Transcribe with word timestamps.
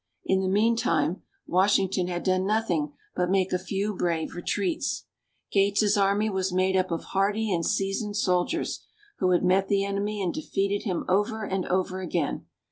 In 0.25 0.39
the 0.41 0.47
meantime, 0.47 1.21
Washington 1.45 2.07
had 2.07 2.23
done 2.23 2.43
nothing 2.43 2.93
but 3.15 3.29
make 3.29 3.53
a 3.53 3.59
few 3.59 3.93
brave 3.93 4.33
retreats. 4.33 5.05
Gates' 5.51 5.95
army 5.95 6.27
was 6.27 6.51
made 6.51 6.75
up 6.75 6.89
of 6.89 7.03
hardy 7.03 7.53
and 7.53 7.63
seasoned 7.63 8.17
soldiers, 8.17 8.83
who 9.19 9.29
had 9.29 9.43
met 9.43 9.67
the 9.67 9.85
enemy 9.85 10.19
and 10.23 10.33
defeated 10.33 10.85
him 10.85 11.05
over 11.07 11.43
and 11.43 11.67
over 11.67 12.01
again. 12.01 12.47